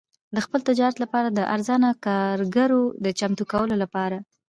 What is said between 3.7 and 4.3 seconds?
لپاره.